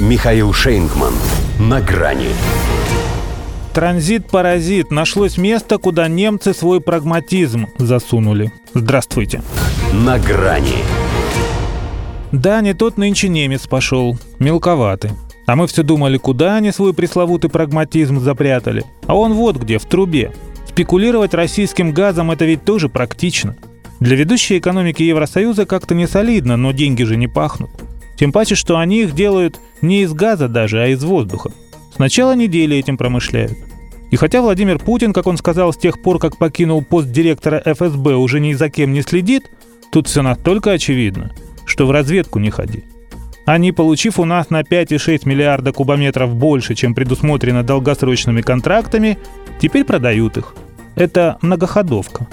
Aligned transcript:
Михаил 0.00 0.52
Шейнгман. 0.52 1.12
На 1.60 1.80
грани. 1.80 2.28
Транзит-паразит. 3.74 4.90
Нашлось 4.90 5.36
место, 5.36 5.78
куда 5.78 6.08
немцы 6.08 6.54
свой 6.54 6.80
прагматизм 6.80 7.68
засунули. 7.78 8.52
Здравствуйте. 8.74 9.42
На 9.92 10.18
грани. 10.18 10.78
Да, 12.32 12.60
не 12.62 12.74
тот 12.74 12.96
нынче 12.96 13.28
немец 13.28 13.66
пошел. 13.66 14.18
Мелковатый. 14.38 15.10
А 15.46 15.56
мы 15.56 15.66
все 15.66 15.82
думали, 15.82 16.16
куда 16.16 16.56
они 16.56 16.72
свой 16.72 16.94
пресловутый 16.94 17.50
прагматизм 17.50 18.18
запрятали. 18.18 18.84
А 19.06 19.14
он 19.14 19.34
вот 19.34 19.56
где, 19.56 19.78
в 19.78 19.84
трубе. 19.84 20.32
Спекулировать 20.68 21.34
российским 21.34 21.92
газом 21.92 22.30
это 22.30 22.44
ведь 22.44 22.64
тоже 22.64 22.88
практично. 22.88 23.54
Для 24.00 24.16
ведущей 24.16 24.58
экономики 24.58 25.02
Евросоюза 25.02 25.66
как-то 25.66 25.94
не 25.94 26.08
солидно, 26.08 26.56
но 26.56 26.72
деньги 26.72 27.04
же 27.04 27.16
не 27.16 27.28
пахнут. 27.28 27.70
Тем 28.22 28.30
паче, 28.30 28.54
что 28.54 28.78
они 28.78 29.00
их 29.02 29.16
делают 29.16 29.58
не 29.80 30.02
из 30.02 30.12
газа 30.12 30.46
даже, 30.46 30.80
а 30.80 30.86
из 30.86 31.02
воздуха. 31.02 31.50
С 31.92 31.98
начала 31.98 32.36
недели 32.36 32.76
этим 32.76 32.96
промышляют. 32.96 33.58
И 34.12 34.16
хотя 34.16 34.42
Владимир 34.42 34.78
Путин, 34.78 35.12
как 35.12 35.26
он 35.26 35.36
сказал, 35.36 35.72
с 35.72 35.76
тех 35.76 36.00
пор, 36.00 36.20
как 36.20 36.36
покинул 36.36 36.84
пост 36.84 37.10
директора 37.10 37.60
ФСБ, 37.66 38.14
уже 38.14 38.38
ни 38.38 38.52
за 38.52 38.70
кем 38.70 38.92
не 38.92 39.02
следит, 39.02 39.50
тут 39.90 40.06
все 40.06 40.22
настолько 40.22 40.70
очевидно, 40.70 41.32
что 41.64 41.84
в 41.84 41.90
разведку 41.90 42.38
не 42.38 42.50
ходи. 42.50 42.84
Они, 43.44 43.72
получив 43.72 44.20
у 44.20 44.24
нас 44.24 44.50
на 44.50 44.60
5,6 44.60 45.22
миллиарда 45.24 45.72
кубометров 45.72 46.32
больше, 46.32 46.76
чем 46.76 46.94
предусмотрено 46.94 47.64
долгосрочными 47.64 48.40
контрактами, 48.40 49.18
теперь 49.60 49.82
продают 49.82 50.36
их. 50.36 50.54
Это 50.94 51.38
многоходовка. 51.42 52.28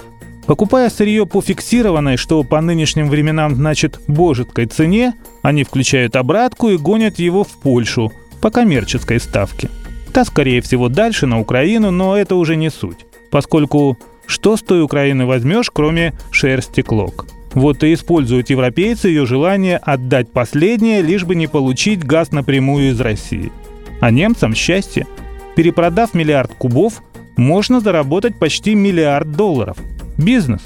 Покупая 0.50 0.90
сырье 0.90 1.26
по 1.26 1.40
фиксированной, 1.40 2.16
что 2.16 2.42
по 2.42 2.60
нынешним 2.60 3.08
временам 3.08 3.54
значит 3.54 4.00
божеткой 4.08 4.66
цене, 4.66 5.14
они 5.42 5.62
включают 5.62 6.16
обратку 6.16 6.70
и 6.70 6.76
гонят 6.76 7.20
его 7.20 7.44
в 7.44 7.50
Польшу 7.50 8.12
по 8.40 8.50
коммерческой 8.50 9.20
ставке. 9.20 9.70
Та, 10.12 10.24
скорее 10.24 10.60
всего, 10.60 10.88
дальше 10.88 11.26
на 11.26 11.38
Украину, 11.38 11.92
но 11.92 12.16
это 12.16 12.34
уже 12.34 12.56
не 12.56 12.68
суть. 12.68 13.06
Поскольку 13.30 13.96
что 14.26 14.56
с 14.56 14.62
той 14.62 14.82
Украины 14.82 15.24
возьмешь, 15.24 15.70
кроме 15.70 16.14
шерсти 16.32 16.82
клок? 16.82 17.28
Вот 17.54 17.84
и 17.84 17.94
используют 17.94 18.50
европейцы 18.50 19.06
ее 19.06 19.26
желание 19.26 19.76
отдать 19.76 20.32
последнее, 20.32 21.00
лишь 21.00 21.22
бы 21.22 21.36
не 21.36 21.46
получить 21.46 22.02
газ 22.02 22.32
напрямую 22.32 22.90
из 22.90 23.00
России. 23.00 23.52
А 24.00 24.10
немцам 24.10 24.56
счастье. 24.56 25.06
Перепродав 25.54 26.12
миллиард 26.12 26.52
кубов, 26.54 27.04
можно 27.36 27.78
заработать 27.78 28.36
почти 28.36 28.74
миллиард 28.74 29.30
долларов. 29.30 29.76
Бизнес. 30.20 30.60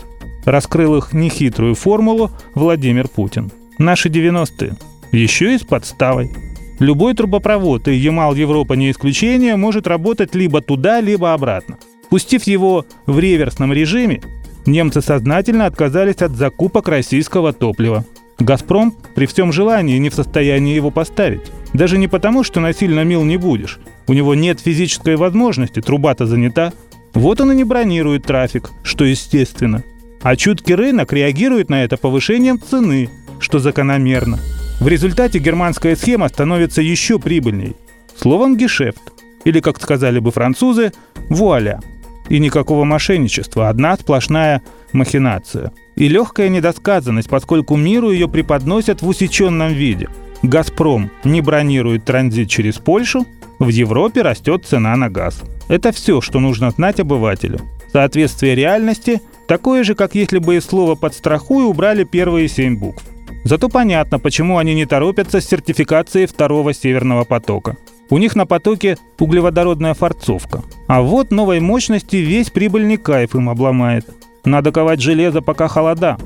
Раскрыл 0.44 0.97
их 0.97 1.12
нехитрую 1.12 1.77
формулу 1.77 2.33
Владимир 2.55 3.06
Путин. 3.06 3.52
Наши 3.78 4.08
90-е. 4.08 4.74
Еще 5.12 5.55
и 5.55 5.58
с 5.58 5.62
подставой. 5.62 6.33
Любой 6.80 7.14
трубопровод, 7.14 7.86
и 7.86 7.94
Ямал-Европа 7.94 8.72
не 8.72 8.91
исключение, 8.91 9.55
может 9.55 9.86
работать 9.86 10.34
либо 10.34 10.60
туда, 10.60 11.00
либо 11.00 11.32
обратно. 11.32 11.78
Пустив 12.10 12.42
его 12.44 12.84
в 13.06 13.20
реверсном 13.20 13.72
режиме, 13.72 14.22
немцы 14.66 15.00
сознательно 15.00 15.66
отказались 15.66 16.16
от 16.20 16.32
закупок 16.32 16.88
российского 16.88 17.52
топлива. 17.52 18.05
«Газпром» 18.41 18.92
при 19.14 19.27
всем 19.27 19.52
желании 19.52 19.98
не 19.98 20.10
в 20.10 20.14
состоянии 20.14 20.75
его 20.75 20.91
поставить. 20.91 21.42
Даже 21.72 21.97
не 21.97 22.08
потому, 22.08 22.42
что 22.42 22.58
насильно 22.58 23.05
мил 23.05 23.22
не 23.22 23.36
будешь. 23.36 23.78
У 24.08 24.14
него 24.14 24.34
нет 24.34 24.58
физической 24.58 25.14
возможности, 25.14 25.80
труба-то 25.80 26.27
занята. 26.27 26.72
Вот 27.15 27.41
он 27.41 27.53
и 27.53 27.55
не 27.55 27.65
бронирует 27.65 28.25
трафик, 28.25 28.70
что 28.83 29.05
естественно. 29.05 29.83
А 30.23 30.37
чуткий 30.37 30.75
рынок 30.75 31.12
реагирует 31.12 31.71
на 31.71 31.84
это 31.84 31.97
повышением 31.97 32.61
цены, 32.61 33.09
что 33.39 33.59
закономерно. 33.59 34.41
В 34.81 34.89
результате 34.89 35.39
германская 35.39 35.97
схема 35.97 36.29
становится 36.29 36.83
еще 36.83 37.19
прибыльней. 37.19 37.77
Словом 38.17 38.56
«гешефт». 38.56 39.01
Или, 39.45 39.61
как 39.61 39.81
сказали 39.81 40.19
бы 40.19 40.31
французы, 40.31 40.93
«вуаля». 41.29 41.81
И 42.29 42.39
никакого 42.39 42.84
мошенничества, 42.84 43.69
одна 43.69 43.97
сплошная 43.97 44.62
махинация. 44.93 45.72
И 45.94 46.09
легкая 46.09 46.49
недосказанность, 46.49 47.28
поскольку 47.28 47.77
миру 47.77 48.11
ее 48.11 48.28
преподносят 48.28 49.03
в 49.03 49.09
усеченном 49.09 49.72
виде. 49.72 50.09
«Газпром» 50.43 51.11
не 51.22 51.41
бронирует 51.43 52.05
транзит 52.05 52.49
через 52.49 52.77
Польшу, 52.77 53.27
в 53.64 53.69
Европе 53.69 54.22
растет 54.22 54.64
цена 54.64 54.94
на 54.97 55.08
газ. 55.10 55.42
Это 55.69 55.92
все, 55.92 56.20
что 56.20 56.41
нужно 56.41 56.70
знать 56.70 57.00
обывателю. 57.00 57.60
Соответствие 57.92 58.54
реальности 58.54 59.20
такое 59.48 59.84
же, 59.84 59.94
как 59.94 60.14
если 60.14 60.38
бы 60.38 60.56
из 60.56 60.64
слова 60.64 60.94
«подстрахуй» 60.94 61.64
убрали 61.64 62.04
первые 62.04 62.48
семь 62.48 62.76
букв. 62.76 63.02
Зато 63.44 63.69
понятно, 63.69 64.19
почему 64.19 64.58
они 64.58 64.75
не 64.75 64.86
торопятся 64.86 65.41
с 65.41 65.47
сертификацией 65.47 66.26
второго 66.26 66.72
северного 66.72 67.25
потока. 67.25 67.76
У 68.10 68.19
них 68.19 68.36
на 68.36 68.47
потоке 68.47 68.97
углеводородная 69.19 69.94
форцовка. 69.94 70.62
А 70.88 71.02
вот 71.02 71.31
новой 71.31 71.60
мощности 71.60 72.16
весь 72.16 72.50
прибыльный 72.50 72.96
кайф 72.96 73.34
им 73.34 73.48
обломает. 73.48 74.06
Надо 74.44 74.72
ковать 74.72 75.00
железо, 75.00 75.41
пока 75.41 75.69
холода. 75.69 76.19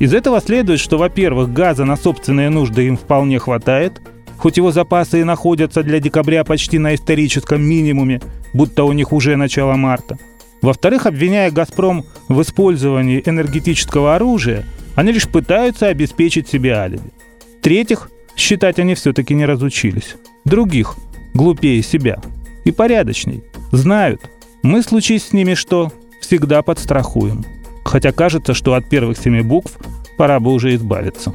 Из 0.00 0.14
этого 0.14 0.40
следует, 0.40 0.80
что, 0.80 0.96
во-первых, 0.96 1.52
газа 1.52 1.84
на 1.84 1.96
собственные 1.96 2.50
нужды 2.50 2.86
им 2.86 2.96
вполне 2.96 3.38
хватает, 3.38 4.00
хоть 4.40 4.56
его 4.56 4.72
запасы 4.72 5.20
и 5.20 5.24
находятся 5.24 5.82
для 5.82 6.00
декабря 6.00 6.44
почти 6.44 6.78
на 6.78 6.94
историческом 6.94 7.62
минимуме, 7.62 8.22
будто 8.54 8.84
у 8.84 8.92
них 8.92 9.12
уже 9.12 9.36
начало 9.36 9.74
марта. 9.74 10.18
Во-вторых, 10.62 11.06
обвиняя 11.06 11.50
«Газпром» 11.50 12.04
в 12.28 12.40
использовании 12.40 13.22
энергетического 13.24 14.16
оружия, 14.16 14.64
они 14.94 15.12
лишь 15.12 15.28
пытаются 15.28 15.88
обеспечить 15.88 16.48
себе 16.48 16.74
алиби. 16.74 17.12
В-третьих, 17.58 18.10
считать 18.34 18.78
они 18.78 18.94
все-таки 18.94 19.34
не 19.34 19.44
разучились. 19.44 20.16
Других, 20.46 20.96
глупее 21.34 21.82
себя. 21.82 22.18
И 22.64 22.72
порядочней. 22.72 23.44
Знают. 23.72 24.22
Мы, 24.62 24.82
случись 24.82 25.28
с 25.28 25.32
ними 25.32 25.54
что, 25.54 25.92
всегда 26.20 26.62
подстрахуем. 26.62 27.44
Хотя 27.84 28.12
кажется, 28.12 28.54
что 28.54 28.74
от 28.74 28.88
первых 28.88 29.18
семи 29.18 29.42
букв 29.42 29.76
пора 30.16 30.40
бы 30.40 30.52
уже 30.52 30.74
избавиться. 30.74 31.34